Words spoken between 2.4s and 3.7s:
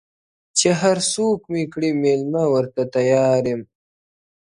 ورته تیار یم،